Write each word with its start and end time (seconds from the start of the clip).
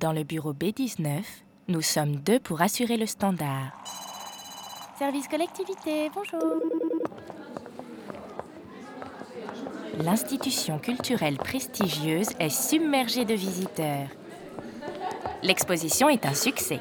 Dans 0.00 0.12
le 0.14 0.24
bureau 0.24 0.54
B19, 0.54 1.20
nous 1.68 1.82
sommes 1.82 2.16
deux 2.16 2.40
pour 2.40 2.62
assurer 2.62 2.96
le 2.96 3.04
standard. 3.04 3.72
Service 4.98 5.28
collectivité, 5.28 6.10
bonjour. 6.14 6.62
L'institution 9.98 10.78
culturelle 10.78 11.36
prestigieuse 11.36 12.30
est 12.38 12.48
submergée 12.48 13.26
de 13.26 13.34
visiteurs. 13.34 14.08
L'exposition 15.42 16.08
est 16.08 16.24
un 16.24 16.34
succès. 16.34 16.80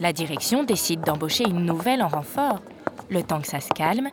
La 0.00 0.12
direction 0.12 0.64
décide 0.64 1.02
d'embaucher 1.02 1.44
une 1.44 1.64
nouvelle 1.64 2.02
en 2.02 2.08
renfort, 2.08 2.62
le 3.10 3.22
temps 3.22 3.40
que 3.40 3.46
ça 3.46 3.60
se 3.60 3.70
calme 3.70 4.10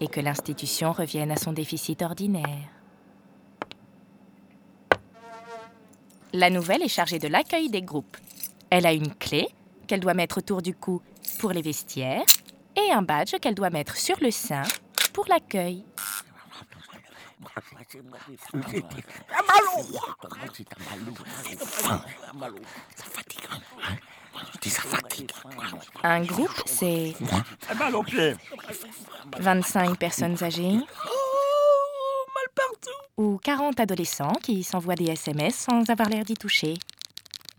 et 0.00 0.06
que 0.06 0.20
l'institution 0.20 0.92
revienne 0.92 1.32
à 1.32 1.36
son 1.36 1.52
déficit 1.52 2.02
ordinaire. 2.02 2.75
La 6.32 6.50
nouvelle 6.50 6.82
est 6.82 6.88
chargée 6.88 7.18
de 7.18 7.28
l'accueil 7.28 7.68
des 7.70 7.82
groupes. 7.82 8.16
Elle 8.70 8.86
a 8.86 8.92
une 8.92 9.14
clé 9.14 9.48
qu'elle 9.86 10.00
doit 10.00 10.14
mettre 10.14 10.38
autour 10.38 10.62
du 10.62 10.74
cou 10.74 11.00
pour 11.38 11.52
les 11.52 11.62
vestiaires 11.62 12.24
et 12.76 12.92
un 12.92 13.02
badge 13.02 13.36
qu'elle 13.40 13.54
doit 13.54 13.70
mettre 13.70 13.96
sur 13.96 14.16
le 14.20 14.30
sein 14.30 14.62
pour 15.12 15.26
l'accueil. 15.28 15.84
Un 26.02 26.22
groupe, 26.22 26.62
c'est 26.66 27.14
25 29.38 29.98
personnes 29.98 30.42
âgées 30.42 30.80
ou 33.16 33.38
40 33.42 33.80
adolescents 33.80 34.34
qui 34.42 34.62
s'envoient 34.62 34.94
des 34.94 35.06
SMS 35.06 35.54
sans 35.54 35.88
avoir 35.90 36.08
l'air 36.08 36.24
d'y 36.24 36.34
toucher. 36.34 36.74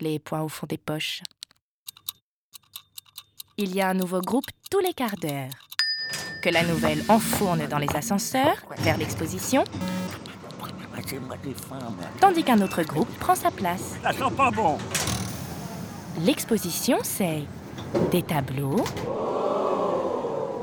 Les 0.00 0.18
points 0.18 0.42
au 0.42 0.48
fond 0.48 0.66
des 0.68 0.78
poches. 0.78 1.22
Il 3.56 3.74
y 3.74 3.80
a 3.80 3.88
un 3.88 3.94
nouveau 3.94 4.20
groupe 4.20 4.46
tous 4.70 4.80
les 4.80 4.92
quarts 4.92 5.16
d'heure. 5.16 5.50
Que 6.42 6.50
la 6.50 6.62
nouvelle 6.62 7.02
enfourne 7.08 7.66
dans 7.66 7.78
les 7.78 7.88
ascenseurs 7.94 8.56
vers 8.78 8.96
l'exposition, 8.96 9.64
tandis 12.20 12.44
qu'un 12.44 12.60
autre 12.60 12.82
groupe 12.82 13.08
prend 13.18 13.34
sa 13.34 13.50
place. 13.50 13.96
Ça 14.02 14.12
sent 14.12 14.34
pas 14.36 14.50
bon. 14.50 14.78
L'exposition, 16.20 16.98
c'est 17.02 17.44
des 18.10 18.22
tableaux, 18.22 18.84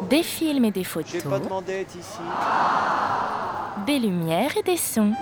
des 0.09 0.23
films 0.23 0.65
et 0.65 0.71
des 0.71 0.83
J'ai 0.83 0.89
pas 0.89 1.03
photos, 1.03 1.41
demandé 1.41 1.85
ici. 1.89 2.19
Des 3.85 3.99
lumières 3.99 4.55
et 4.57 4.63
des 4.63 4.77
sons. 4.77 5.13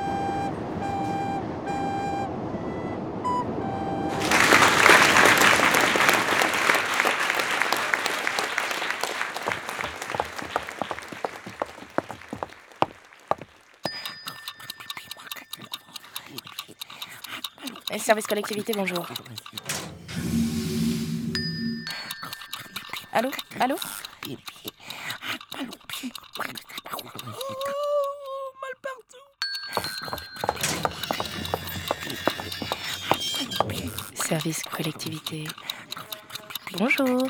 Service 17.97 18.27
collectivité, 18.27 18.73
bonjour. 18.75 19.07
Allô? 23.13 23.31
Allô? 23.61 23.75
Service 34.33 34.63
collectivité. 34.63 35.43
Bonjour. 36.79 37.29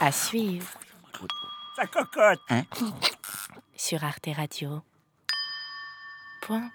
À 0.00 0.10
suivre 0.10 0.66
Ça 1.76 1.86
cocotte. 1.86 2.40
sur 3.76 4.02
Arte 4.02 4.30
Radio. 4.34 4.80
Point. 6.40 6.70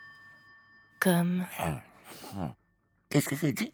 Comme. 0.99 1.47
Qu'est-ce 3.09 3.29
que 3.29 3.35
c'est 3.35 3.53
dit? 3.53 3.73